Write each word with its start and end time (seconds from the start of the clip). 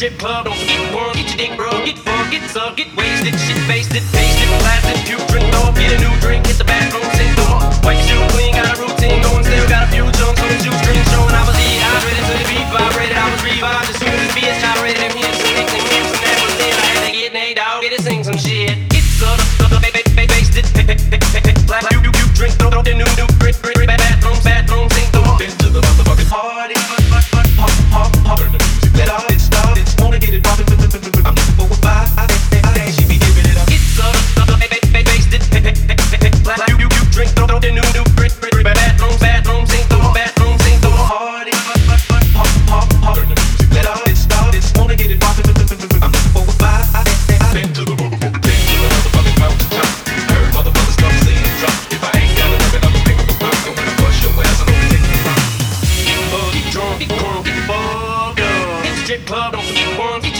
Strip 0.00 0.18
club. 0.18 0.46
Don't 0.46 0.56
get 0.56 0.94
warm, 0.94 1.12
get 1.12 1.28
your 1.28 1.36
dick 1.36 1.56
broke, 1.58 1.84
get 1.84 1.98
fucked, 1.98 2.30
get 2.30 2.48
sucked, 2.48 2.78
get 2.78 2.96
wasted, 2.96 3.38
shit 3.38 3.58
faced 3.68 3.94
it, 3.94 4.02
tasted, 4.10 4.48
blasted, 4.48 4.96
putrid. 5.04 5.49